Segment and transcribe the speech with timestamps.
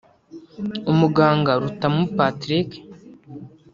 [0.91, 2.69] umuganga Rutamu Patrick